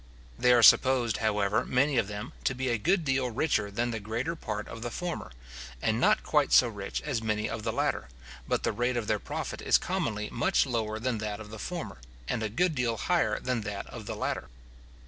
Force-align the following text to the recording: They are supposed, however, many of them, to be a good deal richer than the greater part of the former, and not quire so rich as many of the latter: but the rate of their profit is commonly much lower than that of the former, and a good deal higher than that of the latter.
They 0.39 0.51
are 0.51 0.63
supposed, 0.63 1.17
however, 1.17 1.63
many 1.63 1.97
of 1.99 2.07
them, 2.07 2.33
to 2.45 2.55
be 2.55 2.69
a 2.69 2.79
good 2.79 3.05
deal 3.05 3.29
richer 3.29 3.69
than 3.69 3.91
the 3.91 3.99
greater 3.99 4.35
part 4.35 4.67
of 4.67 4.81
the 4.81 4.89
former, 4.89 5.31
and 5.79 5.99
not 6.01 6.23
quire 6.23 6.47
so 6.49 6.69
rich 6.69 7.03
as 7.03 7.21
many 7.21 7.47
of 7.47 7.61
the 7.61 7.71
latter: 7.71 8.09
but 8.47 8.63
the 8.63 8.71
rate 8.71 8.97
of 8.97 9.05
their 9.05 9.19
profit 9.19 9.61
is 9.61 9.77
commonly 9.77 10.27
much 10.31 10.65
lower 10.65 10.97
than 10.97 11.19
that 11.19 11.39
of 11.39 11.51
the 11.51 11.59
former, 11.59 11.99
and 12.27 12.41
a 12.41 12.49
good 12.49 12.73
deal 12.73 12.97
higher 12.97 13.39
than 13.39 13.61
that 13.61 13.85
of 13.91 14.07
the 14.07 14.15
latter. 14.15 14.47